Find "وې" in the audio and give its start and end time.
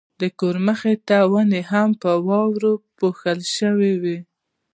4.01-4.17